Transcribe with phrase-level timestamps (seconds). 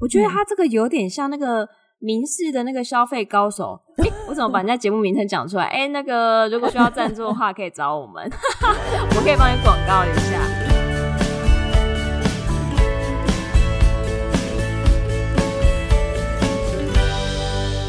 [0.00, 3.80] 我觉得他这个有点像那个民视的那个消费高手。
[3.96, 5.64] 哎、欸，我怎么把人家节目名称讲出来？
[5.64, 8.22] 哎、欸，那个如果需要赞助的话，可以找我们，
[8.62, 10.38] 我可以帮你广告一下。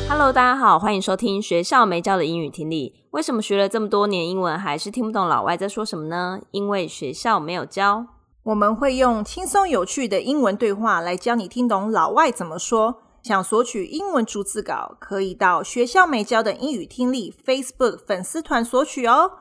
[0.10, 3.05] Hello，大家好，欢迎收听学校没教的英语听力。
[3.12, 6.39] 为什么学了这么多年英文，还是听不懂老外在说什么呢？
[6.50, 8.07] 因为学校没有教。
[8.50, 13.04] 我们会用轻松有趣的英文对话来教你听懂老外怎么说。
[13.21, 19.34] 想索取英文逐字稿，可以到学校没教的英语听力 Facebook 粉丝团索取哦。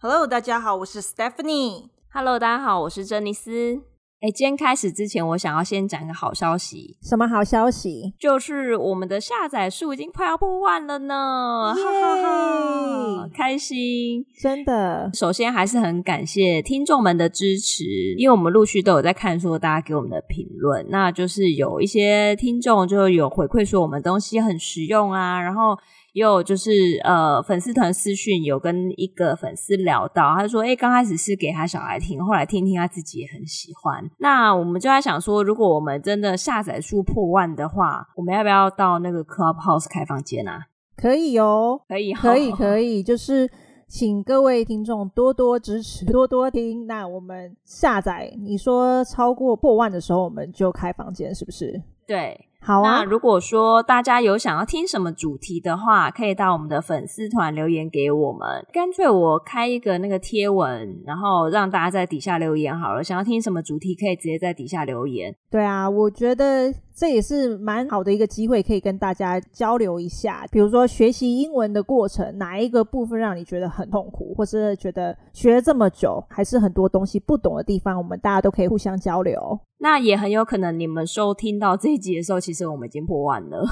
[0.00, 1.90] Hello，大家好，我是 Stephanie。
[2.10, 3.82] Hello，大家好，我是珍妮斯。
[4.20, 6.96] 哎，今天开始之前，我想要先讲一个好消息。
[7.02, 8.14] 什么好消息？
[8.18, 11.74] 就是我们的下载数已经快要破万了呢！
[11.74, 15.10] 哈哈哈，开心，真的。
[15.12, 17.84] 首先还是很感谢听众们的支持，
[18.16, 25.76] 因为我们陆续都有在看说大家给我们的评论，那就是有一些听众就有回馈说我们东西很实用啊，然后。
[26.14, 26.70] 也有就是
[27.02, 40.66] 呃，粉丝团私讯有跟一个粉丝聊到，他说：“诶，刚开始是给他小孩听，后来听听他自己也很喜欢。”那我们就在想说，如果我们真的下载数破万的话，我们要不要到那个 Clubhouse 开房间啊？
[40.96, 43.50] 可以哦，可以，可以，可以，就是
[43.88, 46.86] 请各位听众多多支持，多多听。
[46.86, 51.82] 那我们下载，你说超过破万的时候，我们就开房间，是不是？
[52.06, 52.38] 对。
[52.66, 58.66] 好啊，那如果说大家有想要听什么主题的话，可以到我们的粉丝团留言给我们。
[58.72, 63.04] 干脆我开一个那个贴文，然后让大家在底下留言好了。
[63.04, 65.36] 想要听什么主题，可以直接在底下留言。
[65.50, 70.46] 对啊，我觉得这也是蛮好的一个机会，可以跟大家交流一下。
[70.50, 79.60] 比如说学习英文的过程，哪一个部分让你觉得很痛苦，或是觉得学了这么久还是很多东西不懂的地方，我们大家都可以互相交流。
[79.78, 83.62] 那也很有可能你们收听到这一集的时候，其实实我们已经破万了。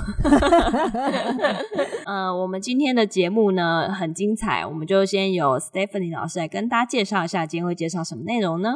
[2.04, 8.74] 呃，我们今天的节目呢很精彩，我们就先由 Stephanie 老师来跟大家介绍一下，今天会介绍什么内容呢？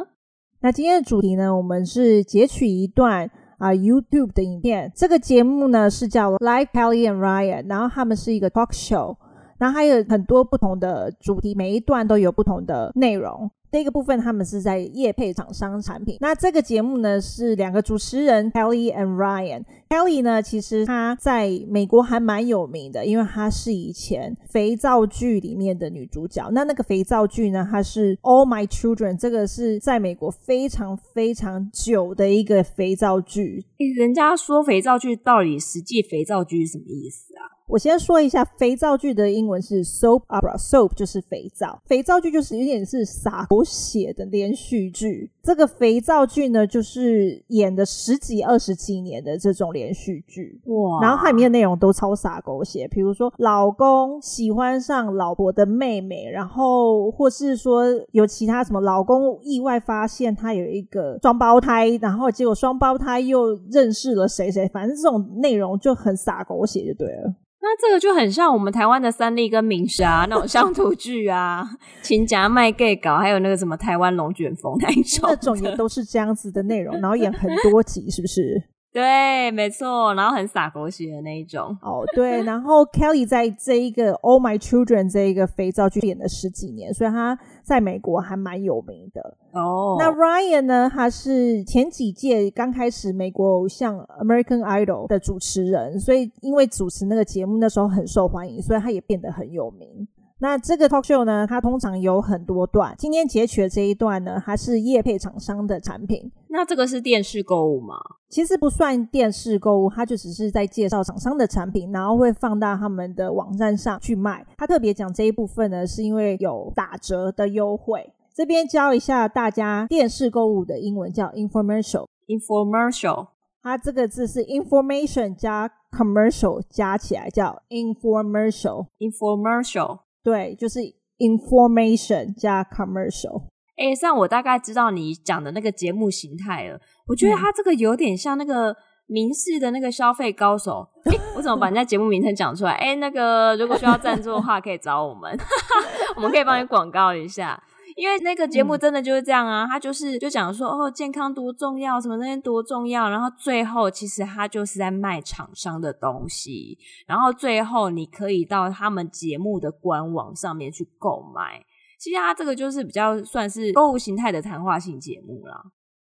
[0.61, 3.29] 那今天的主题呢，我们是截取一段
[3.59, 4.91] 啊、YouTube 的影片。
[4.95, 9.17] 这个节目呢是叫 Like Kelly and Ryan，然后他们是一个 talk show，
[9.59, 13.51] 然后还有很多不同的主题，每一段都有不同的内容。
[13.71, 16.17] 这个部分他们是在业配厂商产品。
[16.21, 19.63] 那这个节目呢是两个主持人 Kelly and Ryan。
[19.89, 26.49] Kelly 呢其实她在美国还蛮有名的，因为她是以前肥皂剧里面的女主角。
[26.51, 33.65] 那那个肥皂剧呢，它是 All My Children，这个是在美国非常非常久的一个肥皂剧。
[33.97, 37.56] 人家说肥皂剧到底实际肥皂剧是什么意思啊？
[37.67, 45.29] 我先说一下，肥皂剧的英文是 soap opera，soap 就是肥皂，肥皂剧就是有点是洒狗血的连续剧。
[45.47, 51.01] 这个肥皂剧呢，就是演的十几二十几年的这种连续剧，哇！
[51.01, 67.35] 然后它里面的内容都超洒狗血，比如说老公喜欢上老婆的妹妹，然后或是说有其他什么，老公意外发现他有一个双胞胎，然后结果双胞胎又认识了谁谁，反正这种内容就很洒狗血，就对了。
[67.59, 71.67] 那这个就很像我们台湾的三立跟明莎那种乡土剧啊，
[72.01, 78.61] 亲家卖 gay 搞，还有那个什么台湾龙卷风那一种，那种也都是这样子的内容，然后演很多集，是不是？
[78.93, 81.65] 对，没错，然后很洒狗血的那一种。
[81.83, 89.37] 哦，对，然后 Kelly 在这一个 All My Children 这一个肥皂剧演了十几年，所以他在美国还蛮有名的。
[89.51, 90.89] 哦，那 Ryan 呢？
[90.91, 100.07] 他是前几届刚开始美国偶像 American Idol 的主持人，所以因为主持那个节目那时候很受欢迎，所以他也变得很有名。
[100.39, 102.93] 那这个 talk show 呢，它通常有很多段。
[102.95, 106.31] 今天截取的这一段呢，它是业配厂商的产品。
[106.49, 107.95] 那这个是电视购物吗？
[108.29, 114.45] 其实不算电视购物，它就只是在介绍厂商的产品，然后会放到他们的网站上去卖。
[114.57, 118.13] 他特别讲这一部分呢，是因为有打折的优惠。
[118.35, 122.05] 这边教一下大家电视购物的英文叫 infomercial。
[122.27, 123.29] infomercial，
[123.63, 128.85] 它这个字是 information 加 commercial 加起来叫 infomercial。
[128.99, 130.01] infomercial。
[130.27, 130.79] 对，就是
[131.19, 133.43] information 加 commercial。
[133.77, 136.77] 哎，像我大概知道你讲的那个节目形态了。
[137.07, 138.75] 我觉得它这个有点像那个
[139.05, 140.85] 民事的那个消费高手。
[141.05, 142.73] 哎，我怎么把人家节目名称讲出来？
[142.73, 145.33] 哎，那个如果需要赞助的话，可以找我们，
[146.17, 147.63] 我们可以帮你广告一下。
[147.97, 156.77] 因为那个节目真的就是这样啊，他就是就讲说哦，健康多重要，什么那些多重要，然后最后其实他就是在卖厂商的东西，
[157.07, 161.65] 然后最后你可以到他们节目的官网上面去购买。
[161.99, 165.59] 其实他这个就是比较算是购物形态的谈话性节目啦。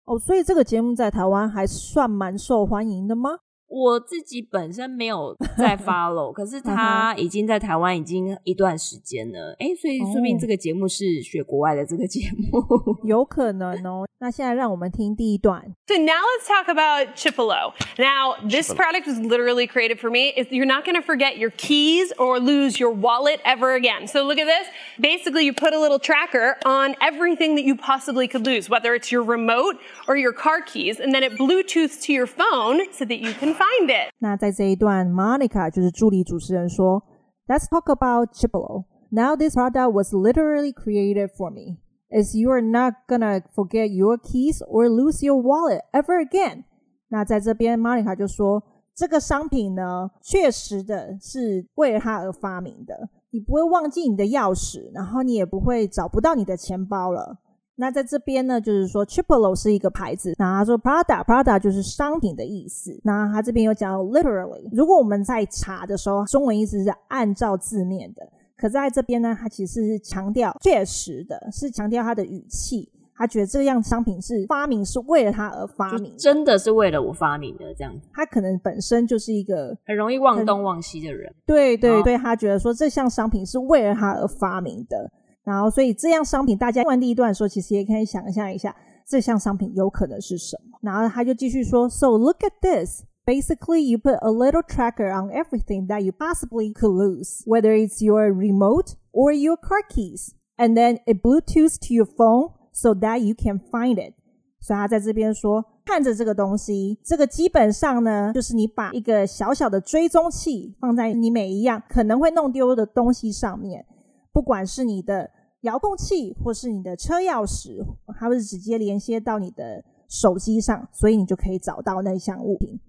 [0.05, 3.31] 哦，所以这个节目在台湾还算蛮受欢迎的吗？
[3.70, 12.62] 我自己本身没有在 follow， 可是他已经在台湾已经一段时间了，哎、欸，所以说不定这个节目是学国外的这个节目，
[13.04, 14.06] 有可能哦。
[14.20, 15.62] 那现在让我们听第一段。
[15.88, 17.74] So now let's talk about Chipolo.
[17.98, 20.34] Now this product was literally created for me.
[20.50, 24.08] You're not going to forget your keys or lose your wallet ever again.
[24.08, 24.68] So look at this.
[25.00, 29.12] Basically, you put a little tracker on everything that you possibly could lose, whether it's
[29.12, 29.76] your remote
[30.08, 33.54] or your car keys, and then it Bluetooths to your phone so that you can
[33.60, 34.14] find it.
[34.20, 37.04] 那在这一段，Monica 就是助理主持人说，
[37.48, 38.86] Let's talk about Chipolo.
[39.12, 41.78] Now this product was literally created for me.
[42.10, 46.64] Is you are not gonna forget your keys or lose your wallet ever again.
[47.10, 48.64] 那在这边，Monica 就说，
[48.96, 53.10] 这个商品呢，确实的是为了他而发明的。
[53.32, 57.38] 你不会忘记你的钥匙，然后你也不会找不到你的钱包了。
[57.81, 63.01] 那在这边呢，就是说 Chipolo 是一个牌子，那他说 Prada，Prada 就是商品的意思。
[63.03, 72.87] 那他这边有讲 literally，如果我们在查的时候，中文意思是按照字面的，可在这边呢，他其实是强调确实的，是强调他的语气，
[73.17, 78.07] 他觉得这样商品是发明是为了他而发明，真的是为了我发明的这样子。
[78.13, 85.11] 他可能本身就是一个很容易忘东忘西的人，对对对，他觉得说这项商品是为了他而发明的。
[85.51, 88.73] 然后，所以这样商品，大家听完第一段的时候，其实也可以想象一下，
[89.05, 90.79] 这项商品有可能是什么。
[90.81, 93.03] 然后他就继续说：“So look at this.
[93.27, 98.01] Basically, you put a little tracker on everything that you possibly could lose, whether it's
[98.01, 103.19] your remote or your car keys, and then it Bluetooths to your phone so that
[103.19, 104.15] you can find it.”
[104.61, 113.85] 所以他在这边说，看着这个东西，这个基本上呢，就是你把一个小小的追踪器放在你每一样可能会弄丢的东西上面。
[114.33, 115.29] 不管是你的
[115.63, 117.85] 遥控器，或是你的车钥匙，
[118.19, 122.81] 它会直接连接到你的手机上，所以你就可以找到那项物品。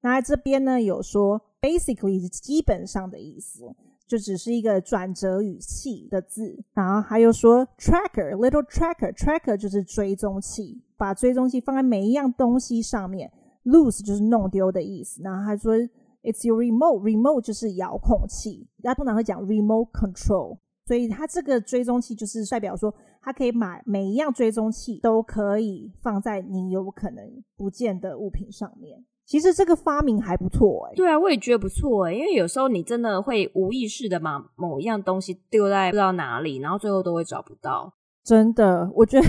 [0.00, 3.74] 那这边呢，有说 basically 是基本上的意思，
[4.06, 6.62] 就只是一个转折语气的字。
[6.72, 13.30] 然后还有说 tracker little tracker tracker 就是追踪器，把追踪器放在每一样东西上面。
[13.64, 15.22] lose 就是弄丢的意思。
[15.22, 15.74] 然后还说
[16.22, 20.58] it's your remote remote 就是遥控器，大家通常会讲 remote control。
[20.86, 27.24] 所以它这个追踪器就是代表说，它可以买每一样追踪器都可以放在你有可能
[27.56, 29.04] 不见的物品上面。
[29.26, 30.96] 其实这个发明还不错哎、欸。
[30.96, 37.94] 对啊，我也觉得不错哎、欸，因为有时候你真的会无意识的把某一样东西丢在不知道哪里，然后最后都会找不到。
[38.22, 39.26] 真的，我觉得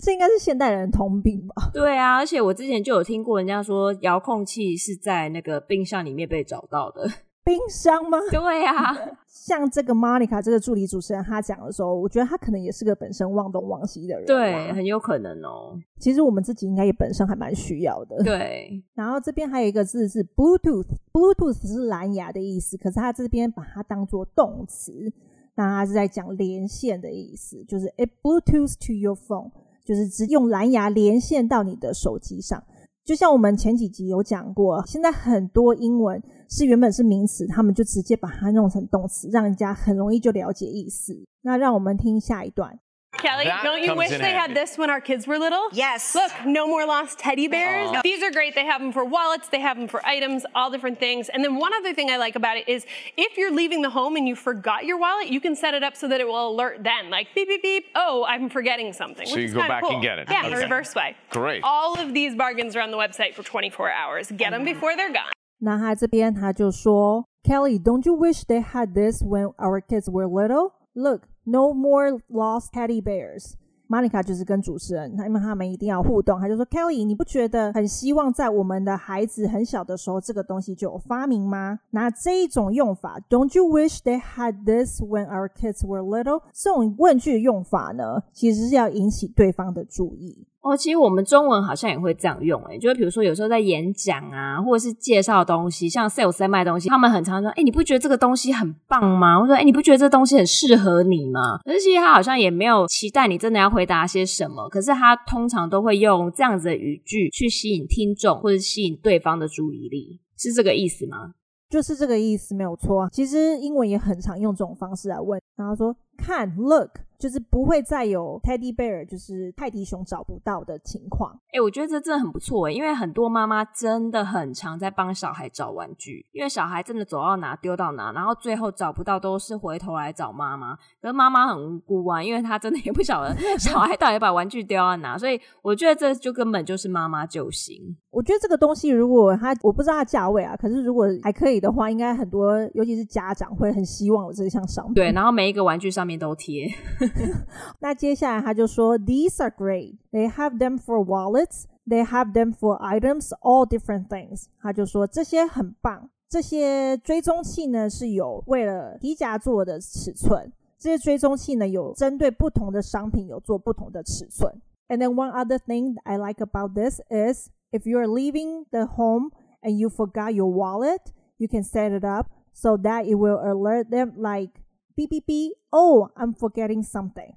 [0.00, 1.70] 这应该是现代人的通病吧。
[1.72, 7.08] 对啊，而且我之前就有听过人家说，遥控器是在那个冰箱里面被找到的。
[7.48, 8.18] 冰箱吗？
[8.30, 15.80] 对呀、啊， 像这个 Monica 这个助理主持人，他讲的时候，我觉得他可能也是个本身忘东忘西的人，对，很有可能哦。
[15.98, 18.84] 其实我们自己应该也本身还蛮需要的，对。
[18.92, 25.10] 然后这边还有一个字是 Bluetooth，Bluetooth 是蓝牙的意思，可是他这边把它当做动词，
[25.54, 29.50] 那他是在讲连线的意思，就是 it Bluetooth to your phone，
[29.86, 32.62] 就是只用蓝牙连线到你的手机上。
[33.08, 41.18] 就像我们前几集有讲过，现在很多英文是原本是名词，他们就直接把它弄成动词，让人家很容易就了解意思。
[41.40, 42.78] 那让我们听下一段。
[43.19, 45.69] Kelly, that don't you wish they had this when our kids were little?
[45.71, 46.15] Yes.
[46.15, 47.89] Look, no more lost teddy bears.
[47.89, 48.01] Aww.
[48.01, 48.55] These are great.
[48.55, 51.29] They have them for wallets, they have them for items, all different things.
[51.29, 54.15] And then one other thing I like about it is if you're leaving the home
[54.15, 56.83] and you forgot your wallet, you can set it up so that it will alert
[56.83, 57.11] then.
[57.11, 57.85] Like beep, beep, beep.
[57.95, 59.27] Oh, I'm forgetting something.
[59.27, 59.93] So you go back cool.
[59.93, 60.27] and get it.
[60.29, 60.49] Yeah, okay.
[60.49, 61.15] the reverse way.
[61.29, 61.61] Great.
[61.63, 64.31] All of these bargains are on the website for 24 hours.
[64.35, 65.31] Get them before they're gone.
[65.59, 70.73] 那他这边他就说，Kelly, don't you wish they had this when our kids were little?
[70.93, 73.54] Look, no more lost teddy bears.
[73.90, 81.80] Monica 就是跟主持人，因为他们一定要互动，他就说：“Kelly，你不觉得很希望在我们的孩子很小的时候，这个东西就有发明吗？
[81.88, 86.42] 那这一种用法，Don't you wish they had this when our kids were little？
[86.52, 99.38] 这种问句用法呢，其实是要引起对方的注意。”哦，其实我们中文好像也会这样用，诶，就是比如说有时候在演讲啊，或者是介绍东西，像 sales 在卖东西，他们很常说，诶，你不觉得这个东西很棒吗？
[99.38, 101.58] 或者说，诶，你不觉得这东西很适合你吗？
[101.64, 111.34] 可是其实他好像也没有期待你真的要回答些什么，可是他通常都会用这样子的语句去吸引听众或者吸引对方的注意力，是这个意思吗？
[111.70, 113.08] 就是这个意思，没有错。
[113.12, 116.90] 其实英文也很常用这种方式来问，然后说，看，look。
[117.18, 121.32] 就是不会再有 teddy bear，就是泰迪熊找不到的情况。
[121.48, 130.76] 哎、欸，我觉得这真的很不错哎，因为很多妈妈真的很常在帮小孩找玩具，因为小孩真的走到哪丢到哪，然后最后找不到都是回头来找妈妈。
[131.00, 137.96] 可是妈妈很无辜啊，因为她真的也不晓得 小孩到底把玩具丢到哪，所以我觉得这就根本就是妈妈救星。
[138.10, 144.94] 我觉得这个东西如果它，我不知道它价位啊，可是如果还可以的话，应该很多，尤其是家长会很希望有这项商品。
[144.94, 146.68] 对，然后每一个玩具上面都贴。
[147.79, 149.97] 那接下来他就说，These are great.
[150.11, 151.65] They have them for wallets.
[151.85, 154.45] They have them for items, all different things.
[154.61, 164.61] 他就说这些很棒，这些追踪器呢是有为了皮夹做的尺寸，这些追踪器呢有针对不同的商品有做不同的尺寸。
[164.87, 169.31] And then one other thing I like about this is if you are leaving the home
[169.61, 171.01] and you forgot your wallet,
[171.37, 174.51] you can set it up so that it will alert them like
[174.98, 177.34] BBB OH I'm forgetting something.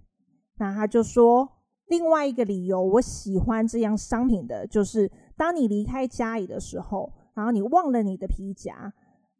[0.57, 1.47] 那他就说，
[1.85, 8.91] 另外一个理由我喜欢这样商品的就是，当你离开家里的时候，然后你忘了你的皮夹。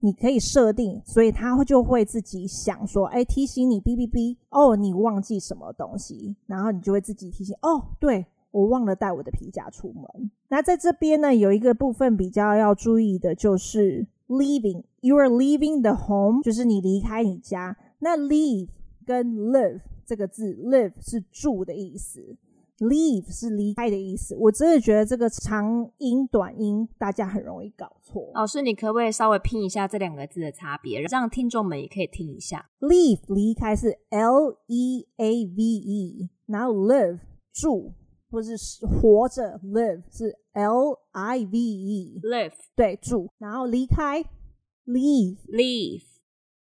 [0.03, 10.31] 你可以设定，所以他就会自己想说，哎，提醒你哔哔哔，哦，你忘记什么东西，然后你就会自己提醒，哦，对，我忘了带我的皮夹出门。
[10.47, 17.77] 那在这边呢，有一个部分比较要注意的就是 leaving，you are leaving the home，就是你离开你家。
[18.01, 18.69] 那 leave
[19.05, 22.37] 跟 live 这个字，live 是住的意思。
[22.79, 28.31] Leave 是离开的意思，我真的觉得这个长音短音大家很容易搞错。
[28.33, 37.19] 老师，你可不可以稍微拼一下这两个字的差别，让听众们也可以听一下？Leave 离开是 L E A V E，然后 live
[37.53, 37.93] 住
[38.31, 44.23] 或是活着，live 是 L I V E，live 对住，然后离开
[44.87, 46.01] leave leave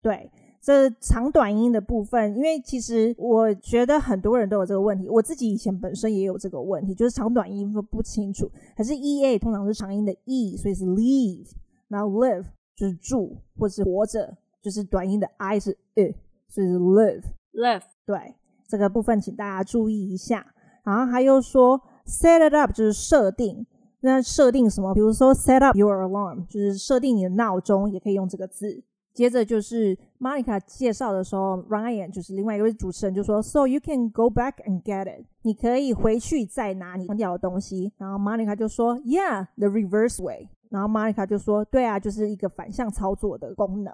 [0.01, 0.29] 对。
[0.61, 8.47] 这长短音的部分，因为其实我觉得很多人都有这个问题，我自己以前本身也有这个问题，就是长短音分不清楚。
[8.77, 11.47] 可是 e a 通常是长音的 e，所以是 leave，
[11.87, 16.13] 然后 live 就是住或是活着，就是短音的 i 是 e，
[16.47, 17.81] 所以是 live live。
[18.05, 18.35] 对，
[18.67, 20.45] 这个部分请大家注意一下。
[20.83, 23.65] 然后还有说 set it up 就是设定，
[24.01, 24.93] 那设定什么？
[24.93, 28.83] 比如说 set up your alarm，就是设定你的闹钟，也可以用这个字。
[29.13, 41.25] 接着就是 Monica 介绍的时候，Ryan 就是另外一位主持人就说：“So you can go back and get it，你可以回去再拿你忘掉的东西。”然后 Monica 就说：“Yeah，the reverse way。”然后 Monica
[41.25, 43.93] 就说：“对啊，就是一个反向操作的功能。”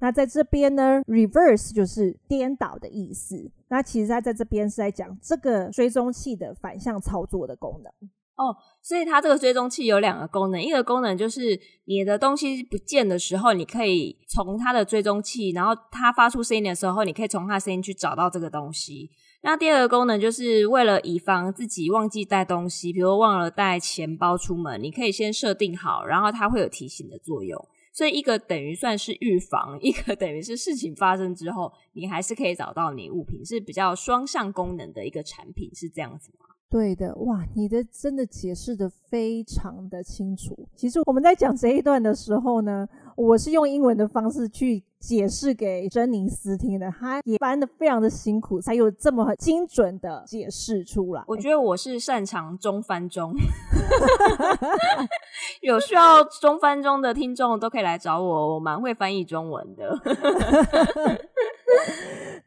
[0.00, 3.50] 那在这边呢，reverse 就是颠倒的意思。
[3.68, 7.90] 那其实他在这边是在讲这个追踪器的反向操作的功能。
[8.36, 8.54] 哦，
[8.88, 19.10] 所以它这个追踪器有两个功能，一个功能就是你的东西不见的时候，你可以从它的追踪器，然后它发出声音的时候，你可以从它声音去找到这个东西。
[19.42, 27.62] 那第二个功能就是为了以防自己忘记带东西，比如忘了带钱包出门，你可以先设定好，然后它会有提醒的作用。
[27.92, 36.46] 所以一个等于算是预防，一个等于是事情发生之后，你还是可以找到你物品，是比较双向功能的一个产品，是这样子吗？
[36.70, 40.54] 对的，哇，你的真的解释的非常的清楚。
[40.76, 51.24] 其实我们在讲这一段的时候呢，我是用英文的方式去解释给珍妮斯听的，她也翻的非常的辛苦，才有这么精准的解释出来。
[51.26, 53.32] 我觉得我是擅长中翻中，
[55.62, 59.98] 有需要中翻中的听众都可以来找我，我蛮会翻译中文的。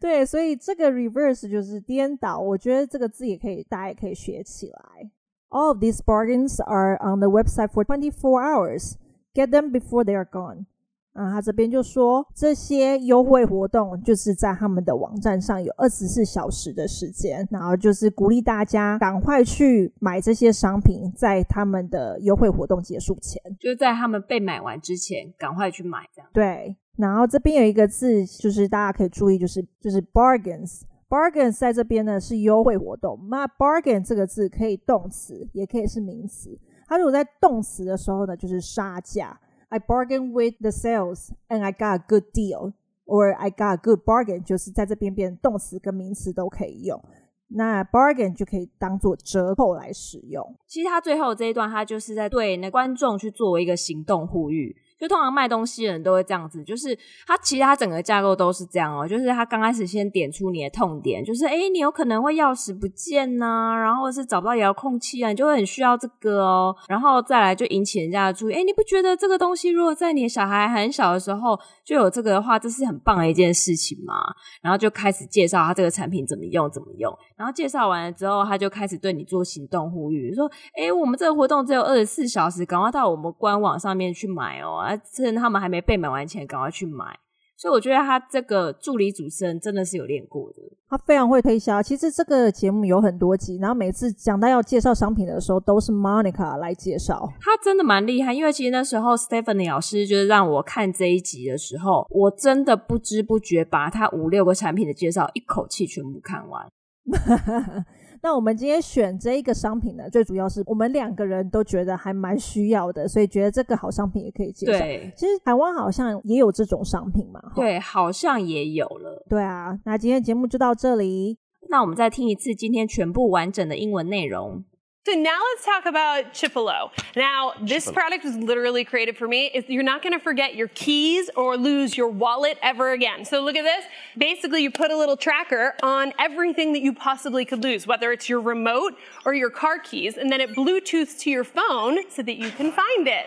[0.02, 5.12] 对，所以这个 reverse 就是颠倒，我觉得这个字也可以，大家也可以学起来。
[5.50, 8.96] All of these bargains are on the website for 24 hours.
[9.36, 10.66] Get them before they are gone.
[11.14, 26.30] 啊，他这边就说这些优惠活动就是在他们的网站上有二十四小时的时间，然后就是鼓励大家赶快去买这些商品，在他们的优惠活动结束前，就是在他们被买完之前赶快去买，这样。
[26.34, 26.78] 对。
[26.98, 30.82] 然后这边有一个字，就是大家可以注意，就是就是 bargains。
[31.10, 33.20] bargains 在这边呢是优惠活动。
[33.30, 36.58] 那 bargain 这个字可以动词，也可以是名词。
[36.88, 39.40] 它如果在动词的时候呢，就是杀价。
[39.70, 42.74] I bargain with the sales and I got a good deal,
[43.06, 47.02] or I got a good bargain，就是在这边变动词跟名词都可以用。
[47.48, 50.56] 那 bargain 就可以当做折扣来使用。
[50.68, 54.76] 其实他最后这一段，他就是在对那观众去作为一个行动呼吁。
[55.02, 74.14] 就通常卖东西的人都会这样子，就是它其实它整个架构都是这样哦、就是它刚开始先点出你的痛点，就是哎、你有可能会钥匙不见呐、然后是找不到遥控器啊，你就会很需要这个哦、然后再来就引起人家的注意，哎、你不觉得这个东西如果在你小孩很小的时候就有这个的话，这是很棒的一件事情吗？
[74.62, 80.46] 然后就开始介绍他这个产品怎么用，怎么用，然后介绍完了之后，他就开始对你做行动呼吁，说，
[80.78, 84.96] 哎、欸，我们这个活动只有二十四小时，赶快到我们官网上面去买哦、啊。
[84.96, 87.18] 趁他们还没被买完前，赶快去买。
[87.58, 90.58] 所以我觉得他这个助理主持人真的是有练过的，
[90.88, 91.82] 他非常会推销。
[91.82, 97.28] 其实这个节目有很多集，然后每次讲到要介绍商品的时候，都是 Monica 来介绍。
[97.40, 106.68] 他真的蛮厉害，因为其实那时候 Stephanie 老师就是让我看这一集的时候，我真的不知不觉把他五六个产品的介绍一口气全部看完。
[108.24, 114.78] 那我们今天选这一个商品呢，最主要是我们两个人都觉得还蛮需要的，所以觉得这个好商品也可以介绍。
[114.78, 117.42] 对，其实台湾好像也有这种商品嘛。
[117.56, 119.26] 对，好像也有了。
[119.28, 121.40] 对啊，那今天节目就到这里。
[121.70, 124.64] 那我们再听一次今天全部完整的英文内容。
[125.04, 126.92] So now let's talk about Chipolo.
[127.16, 127.94] Now, this Chipolo.
[127.94, 129.50] product was literally created for me.
[129.68, 133.26] You're not going to forget your keys or lose your wallet ever again.
[133.26, 133.84] So look at this.
[134.16, 138.30] Basically, you put a little tracker on everything that you possibly could lose, whether it's
[138.30, 138.94] your remote
[139.26, 142.72] or your car keys, and then it Bluetooths to your phone so that you can
[142.72, 143.26] find it.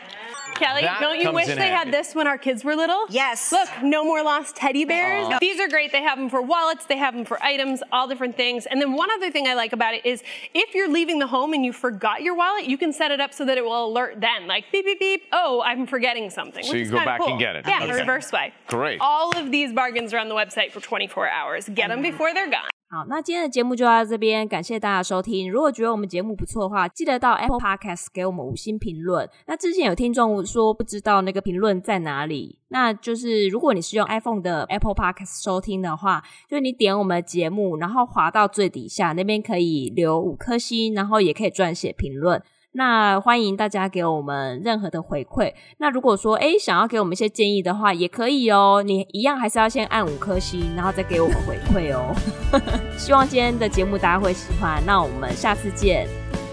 [0.55, 1.71] Kelly, that don't you wish they handy.
[1.71, 3.07] had this when our kids were little?
[3.09, 3.53] Yes.
[3.53, 5.27] Look, no more lost teddy bears.
[5.27, 5.41] Aww.
[5.41, 5.93] These are great.
[5.93, 8.67] They have them for wallets, they have them for items, all different things.
[8.67, 10.23] And then one other thing I like about it is
[10.55, 13.33] if you're leaving the home and you forgot your wallet, you can set it up
[13.35, 15.23] so that it will alert then, like beep, beep, beep.
[15.33, 16.65] Oh, I'm forgetting something.
[16.65, 17.31] So you go back cool.
[17.31, 17.67] and get it.
[17.67, 17.93] Yeah, okay.
[17.93, 18.53] the reverse way.
[18.69, 19.01] Great.
[19.01, 21.69] All of these bargains are on the website for 24 hours.
[21.69, 22.69] Get them before they're gone.
[22.95, 25.51] 好，那今天的节目就到这边，感谢大家收听。
[25.51, 29.29] 如果觉得我们节目不错的话，记得到 Apple Podcast 给我们五星评论。
[29.49, 42.41] 那之前有听众说不知道那个评论在哪里，那就是如果你是用 iPhone 的 Apple Podcast 收听的话，就是你点我们的节目，然后滑到最底下那边可以留五颗星，然后也可以撰写评论。
[42.75, 45.53] 那欢迎大家给我们任何的回馈。
[45.79, 48.83] 那如果说诶想要给我们一些建议的话，也可以哦。
[48.85, 52.15] 你一样还是要先按五颗星，然后再给我们回馈哦。
[52.99, 54.83] 希望今天的节目大家会喜欢。
[54.85, 56.07] 那我们下次见，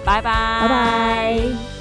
[0.06, 1.81] 拜拜，拜拜。